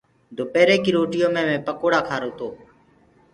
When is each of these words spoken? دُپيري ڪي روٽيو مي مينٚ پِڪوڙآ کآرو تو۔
دُپيري 0.37 0.77
ڪي 0.83 0.91
روٽيو 0.97 1.27
مي 1.33 1.41
مينٚ 1.47 1.63
پِڪوڙآ 1.65 1.99
کآرو 2.07 2.29
تو۔ 2.37 2.47